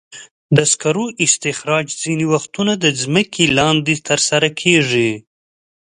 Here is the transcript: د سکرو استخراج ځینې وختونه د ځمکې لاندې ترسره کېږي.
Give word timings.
د 0.57 0.57
سکرو 0.71 1.05
استخراج 1.25 1.87
ځینې 2.03 2.25
وختونه 2.33 2.73
د 2.83 2.85
ځمکې 3.01 3.43
لاندې 3.57 3.95
ترسره 4.07 4.49
کېږي. 4.61 5.11